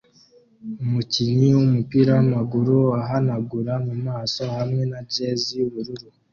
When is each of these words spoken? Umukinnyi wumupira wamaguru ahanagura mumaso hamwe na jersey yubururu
Umukinnyi 0.83 1.47
wumupira 1.57 2.11
wamaguru 2.17 2.75
ahanagura 3.01 3.73
mumaso 3.85 4.41
hamwe 4.55 4.81
na 4.91 4.99
jersey 5.13 5.53
yubururu 5.59 6.07